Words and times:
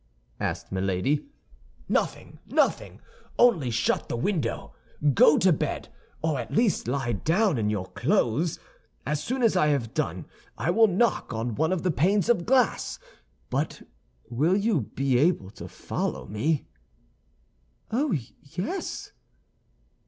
asked 0.39 0.71
Milady. 0.71 1.27
"Nothing, 1.87 2.39
nothing, 2.47 3.01
only 3.37 3.69
shut 3.69 4.09
the 4.09 4.17
window. 4.17 4.73
Go 5.13 5.37
to 5.37 5.53
bed, 5.53 5.89
or 6.23 6.39
at 6.39 6.49
least 6.51 6.87
lie 6.87 7.11
down 7.13 7.59
in 7.59 7.69
your 7.69 7.85
clothes. 7.91 8.57
As 9.05 9.23
soon 9.23 9.43
as 9.43 9.55
I 9.55 9.67
have 9.67 9.93
done 9.93 10.25
I 10.57 10.71
will 10.71 10.87
knock 10.87 11.33
on 11.35 11.53
one 11.53 11.71
of 11.71 11.83
the 11.83 11.91
panes 11.91 12.29
of 12.29 12.47
glass. 12.47 12.97
But 13.51 13.83
will 14.27 14.57
you 14.57 14.81
be 14.81 15.19
able 15.19 15.51
to 15.51 15.67
follow 15.67 16.25
me?" 16.25 16.65
"Oh, 17.91 18.15
yes!" 18.41 19.11